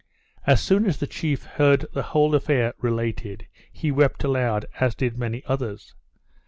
[0.47, 5.15] As soon as the chief heard the whole affair related, he wept aloud, as did
[5.15, 5.93] many others.